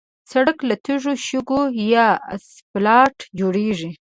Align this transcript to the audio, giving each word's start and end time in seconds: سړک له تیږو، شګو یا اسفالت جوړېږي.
سړک 0.31 0.57
له 0.69 0.75
تیږو، 0.83 1.13
شګو 1.27 1.61
یا 1.93 2.07
اسفالت 2.35 3.17
جوړېږي. 3.39 3.91